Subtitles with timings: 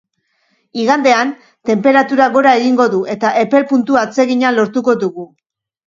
[0.83, 1.33] Igandean,
[1.71, 5.33] tenperaturak gora egingo du eta epel puntu atsegina lortuko dugu.